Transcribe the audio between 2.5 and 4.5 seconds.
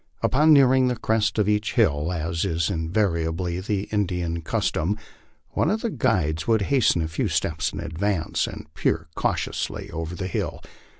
invariably the Indian